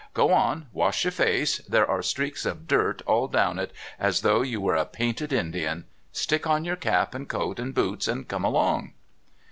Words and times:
Go 0.15 0.33
on. 0.33 0.65
Wash 0.73 1.03
your 1.03 1.11
face. 1.11 1.59
There 1.69 1.85
are 1.85 2.01
streaks 2.01 2.43
of 2.43 2.67
dirt 2.67 3.03
all 3.05 3.27
down 3.27 3.59
it 3.59 3.71
as 3.99 4.21
though 4.21 4.41
you 4.41 4.59
were 4.59 4.73
a 4.73 4.83
painted 4.83 5.31
Indian; 5.31 5.85
stick 6.11 6.47
on 6.47 6.65
your 6.65 6.75
cap 6.75 7.13
and 7.13 7.29
coat 7.29 7.59
and 7.59 7.71
boots 7.71 8.07
and 8.07 8.27
come 8.27 8.43
along." 8.43 8.93